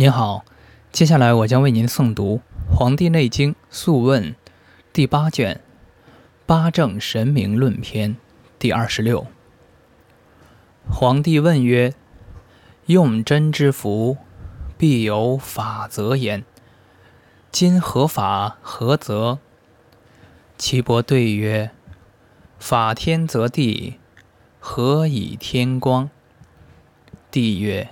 [0.00, 0.44] 您好，
[0.92, 2.40] 接下来我将为您诵读
[2.72, 4.30] 《黄帝内经·素问》
[4.92, 5.56] 第八卷
[6.46, 8.14] 《八正神明论篇》
[8.60, 9.26] 第二十六。
[10.88, 11.94] 皇帝问曰
[12.86, 14.18] ：“用真之福，
[14.76, 16.44] 必有法则焉。
[17.50, 19.40] 今何法何则？”
[20.56, 21.72] 岐伯对曰
[22.60, 23.98] ：“法天则地，
[24.60, 26.08] 何以天光？”
[27.32, 27.90] 帝曰：“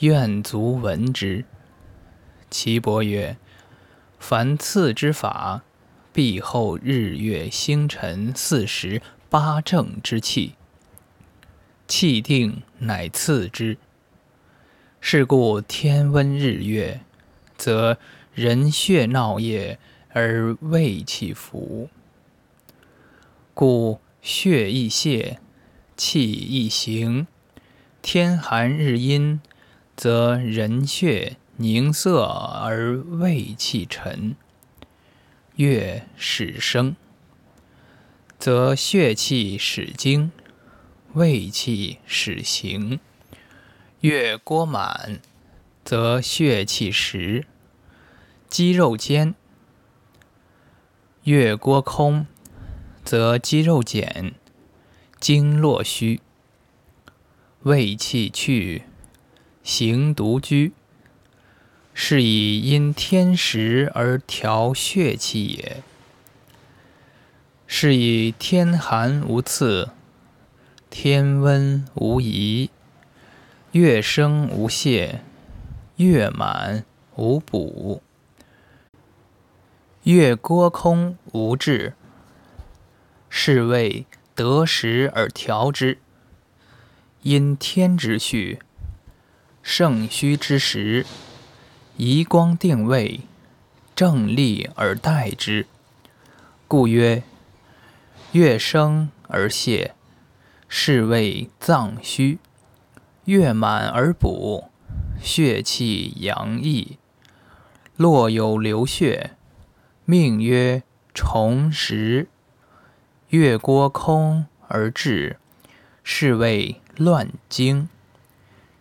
[0.00, 1.44] 愿足闻之。”
[2.50, 3.36] 岐伯曰
[4.18, 5.62] ：“凡次之法，
[6.12, 10.54] 必后日月星辰四时八正之气。”
[11.86, 13.76] 气定乃次之。
[15.00, 17.02] 是故天温日月，
[17.58, 17.98] 则
[18.32, 19.78] 人血闹液
[20.14, 21.90] 而胃气浮。
[23.52, 25.38] 故血易泄，
[25.96, 27.26] 气易行。
[28.00, 29.40] 天寒日阴，
[29.96, 34.36] 则人血凝涩而胃气沉。
[35.56, 36.96] 月始生，
[38.38, 40.32] 则血气始精。
[41.12, 42.98] 胃气始行，
[44.00, 45.20] 月锅满，
[45.84, 47.46] 则血气实，
[48.48, 49.34] 肌肉坚；
[51.22, 52.26] 月锅空，
[53.04, 54.34] 则肌肉减，
[55.20, 56.20] 经络虚。
[57.62, 58.82] 胃气去，
[59.64, 60.72] 行独居，
[61.94, 65.82] 是以因天时而调血气也。
[67.66, 69.90] 是以天寒无刺。
[70.90, 72.70] 天温无疑，
[73.72, 75.22] 月生无泄，
[75.96, 76.84] 月满
[77.16, 78.02] 无补，
[80.02, 81.94] 月郭空无滞，
[83.28, 84.06] 是谓
[84.36, 85.98] 得时而调之。
[87.22, 88.60] 因天之序，
[89.66, 91.06] 盛虚之时，
[91.96, 93.22] 移光定位，
[93.96, 95.66] 正立而待之，
[96.68, 97.22] 故曰：
[98.32, 99.94] 月生而泄。
[100.68, 102.38] 是谓脏虚，
[103.24, 104.64] 月满而补，
[105.18, 106.98] 血气阳溢，
[107.96, 109.30] 络有流血，
[110.04, 110.82] 命曰
[111.14, 112.28] 重实。
[113.28, 115.38] 月郭空而至，
[116.02, 117.88] 是谓乱经，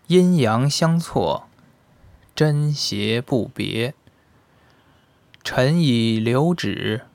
[0.07, 1.47] 阴阳相错，
[2.35, 3.93] 真邪不别。
[5.43, 7.05] 臣以流止，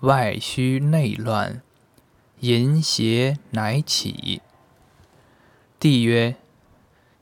[0.00, 1.62] 外虚内乱。
[2.40, 4.42] 淫邪乃起。
[5.80, 6.36] 帝曰：“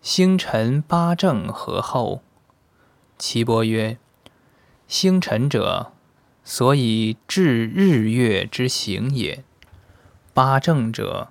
[0.02, 2.22] 星辰八正何后？”
[3.18, 3.98] 岐伯曰
[4.88, 5.92] ：“星辰者，
[6.44, 9.42] 所以治日月之行也；
[10.34, 11.30] 八正者，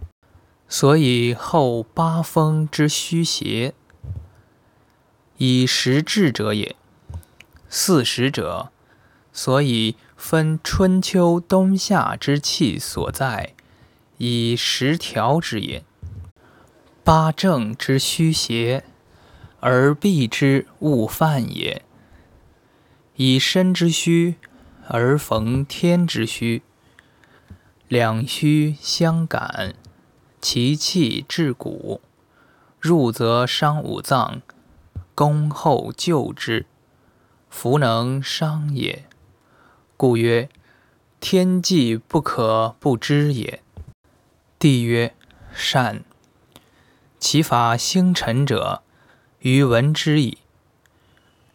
[0.67, 3.73] 所以后八风之虚邪，
[5.37, 6.75] 以时治者也；
[7.69, 8.69] 四时者，
[9.31, 13.53] 所以分春秋冬夏之气所在。”
[14.17, 15.83] 以时调之也。
[17.03, 18.85] 八正之虚邪，
[19.59, 21.83] 而避之勿犯也。
[23.17, 24.35] 以身之虚，
[24.87, 26.61] 而逢天之虚，
[27.89, 29.75] 两虚相感，
[30.47, 32.01] 其气至骨，
[32.79, 34.43] 入则伤五脏，
[35.15, 36.67] 攻后救之，
[37.49, 39.05] 弗能伤也。
[39.97, 40.47] 故曰：
[41.19, 43.63] 天际不可不知也。
[44.59, 45.15] 帝曰
[45.51, 46.03] ：“善。
[47.19, 48.83] 其法星辰者，
[49.39, 50.37] 余闻之矣。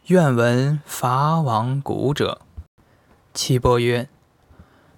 [0.06, 2.40] 愿闻法往古者。”
[3.32, 4.08] 岐伯曰：“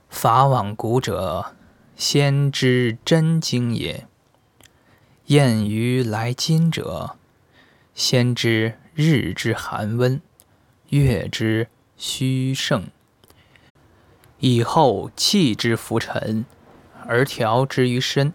[0.08, 1.54] 法往古者，
[1.96, 4.06] 先知真经也。
[5.26, 7.16] 验于来今者，
[7.94, 10.20] 先知日之寒温，
[10.90, 12.86] 月之虚盛，
[14.38, 16.44] 以后气之浮沉。”
[17.04, 18.32] 而调之于身，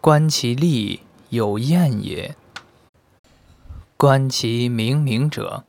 [0.00, 2.36] 观其力有验也；
[3.96, 5.64] 观其明明者，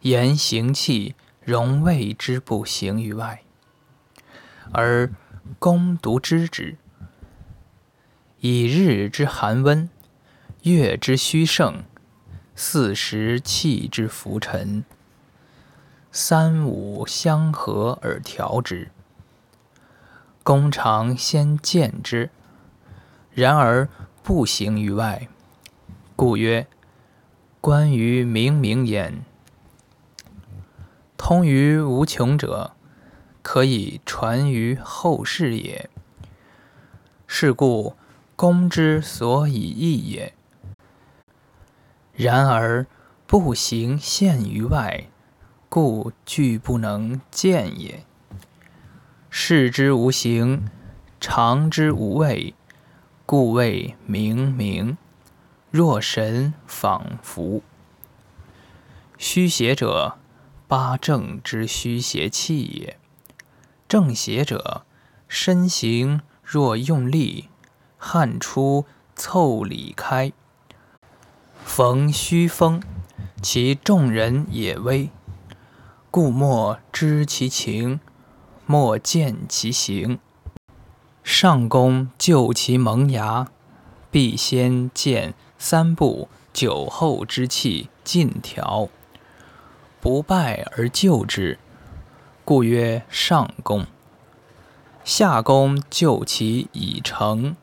[0.00, 3.44] 言行气容谓之不行于外，
[4.72, 5.08] 而
[5.58, 6.76] 攻读之之。
[8.40, 9.90] 以日之寒温，
[10.62, 11.82] 月之虚盛，
[12.54, 14.84] 四时气之浮沉，
[16.12, 18.90] 三五相合而调之。
[20.44, 22.30] 公常先见之，
[23.32, 23.88] 然而
[24.22, 25.28] 不行于外，
[26.14, 26.66] 故曰：
[27.60, 29.24] 关于明明焉。
[31.16, 32.72] 通于无穷者，
[33.50, 35.88] 可以传于后世也。
[37.26, 37.96] 是故
[38.36, 40.34] 公之所以义也。
[42.12, 42.86] 然而
[43.26, 45.06] 不行现于外，
[45.70, 48.04] 故具不能见也。
[49.30, 50.68] 视之无形，
[51.18, 52.52] 常之无味，
[53.24, 54.98] 故谓明明。
[55.70, 57.62] 若神仿佛。
[59.16, 60.18] 虚邪者，
[60.66, 62.98] 八正之虚邪气也。
[63.88, 64.82] 正邪者，
[65.28, 67.48] 身形若用力，
[67.96, 68.84] 汗出
[69.16, 70.30] 凑里开。
[71.64, 72.82] 逢虚风，
[73.40, 75.08] 其众人也微，
[76.10, 77.98] 故莫知其情，
[78.66, 80.18] 莫见其形。
[81.22, 83.48] 上公就其萌芽，
[84.10, 88.88] 必先见三步酒后之气尽调，
[90.00, 91.58] 不败而就之，
[92.48, 93.84] 故曰上公。
[95.04, 97.54] 下公就其已成，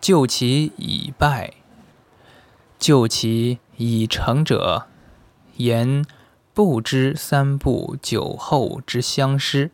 [0.00, 1.54] 就其已败。
[2.80, 4.88] 就其已成者，
[5.54, 6.04] 言
[6.52, 9.70] 不知三步酒后之相失，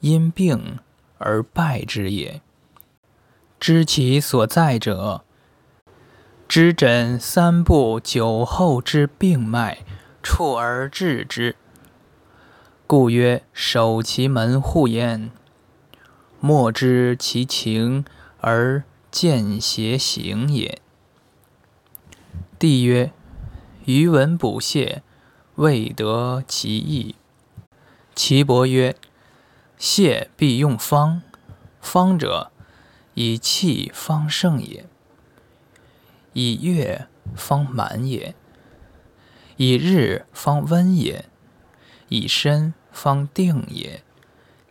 [0.00, 0.78] 因病
[1.18, 2.40] 而败之也。
[3.60, 5.24] 知其所在者，
[6.48, 9.80] 知诊三步酒后之病脉，
[10.22, 11.54] 触而治之。
[12.88, 15.30] 故曰：守其门户焉，
[16.40, 18.02] 莫知其情
[18.40, 20.80] 而见邪行也。
[22.58, 23.12] 帝曰：
[23.84, 25.02] 余闻补泻，
[25.56, 27.14] 未得其意。
[28.14, 28.96] 岐伯曰：
[29.78, 31.20] 泻必用方，
[31.82, 32.50] 方者
[33.12, 34.86] 以气方盛也，
[36.32, 37.06] 以月
[37.36, 38.34] 方满也，
[39.58, 41.26] 以日方温也，
[42.08, 44.02] 以身方定也，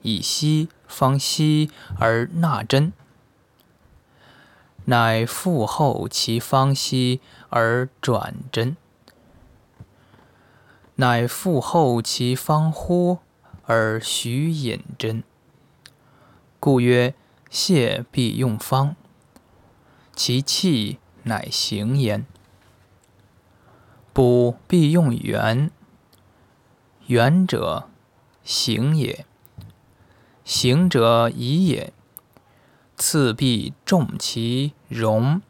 [0.01, 2.93] 以息方息而纳真。
[4.85, 7.19] 乃复后其方息
[7.49, 8.77] 而转真，
[10.95, 13.19] 乃复后其方呼
[13.65, 15.23] 而徐引真。
[16.59, 17.13] 故曰：
[17.51, 18.95] 泻必用方，
[20.15, 22.21] 其气乃行焉；
[24.13, 25.69] 补必用元，
[27.07, 27.87] 元者
[28.43, 29.25] 行也，
[30.43, 31.93] 行者宜也。
[32.97, 35.41] 次必重其容，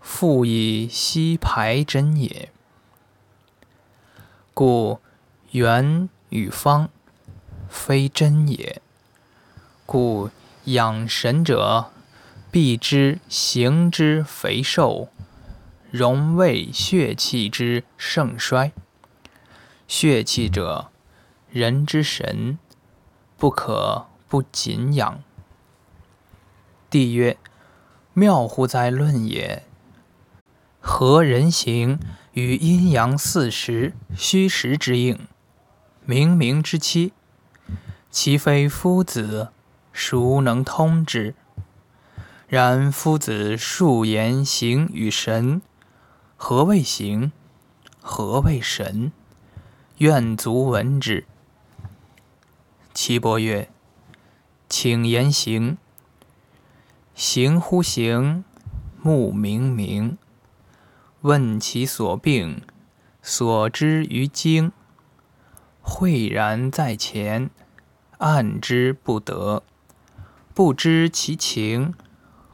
[0.00, 2.50] 复以息排真也。
[4.52, 5.00] 故
[5.52, 6.88] 元与方，
[7.68, 8.82] 非真也。
[9.86, 10.28] 故
[10.64, 11.90] 养神者，
[12.50, 15.08] 必知形之肥瘦，
[15.90, 18.72] 容谓血气之盛衰。
[19.88, 20.90] 血气者，
[21.48, 22.58] 人之神，
[23.38, 25.22] 不可不谨养。
[26.90, 27.38] 帝曰：
[28.12, 29.64] 妙乎哉论也！
[30.78, 31.98] 何人行
[32.32, 35.26] 与阴阳四时、虚实之应，
[36.06, 37.12] 冥冥之期？
[38.10, 39.48] 其非夫子，
[39.90, 41.34] 孰能通之？
[42.46, 45.62] 然夫子数言行与神，
[46.36, 47.32] 何谓行？
[48.02, 49.12] 何谓神？
[49.98, 51.24] 愿足闻之。
[52.94, 53.68] 岐伯曰：
[54.68, 55.76] 请言形。
[57.16, 58.44] 形乎形，
[59.02, 60.16] 目明明。
[61.22, 62.62] 问其所病，
[63.22, 64.70] 所知于经。
[65.82, 67.50] 慧然在前，
[68.18, 69.64] 按之不得。
[70.54, 71.92] 不知其情，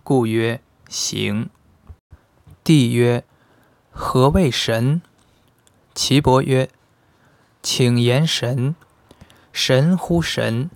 [0.03, 1.51] 故曰形。
[2.63, 3.23] 帝曰：
[3.91, 5.03] 何谓神？
[5.95, 6.71] 岐伯曰：
[7.65, 8.77] 请言神。
[9.51, 10.71] 神乎神，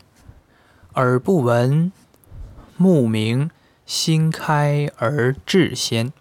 [0.94, 1.92] 耳不闻，
[2.78, 3.50] 目明。
[3.84, 6.12] 心开而志先，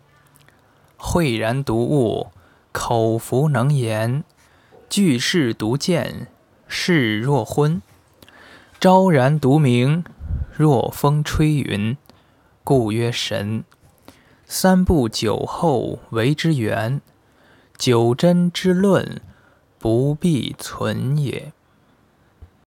[0.95, 2.27] 慧然独悟，
[2.71, 4.23] 口服能言，
[4.89, 6.27] 具事独见，
[6.67, 7.81] 视若昏，
[8.79, 10.05] 昭然独明，
[10.55, 11.97] 若风吹云，
[12.63, 13.65] 故曰神。
[14.45, 17.01] 三不酒后为之源，
[17.77, 19.19] 九真之论
[19.79, 21.53] 不必存也。